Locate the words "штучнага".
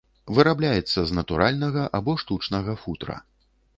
2.25-2.77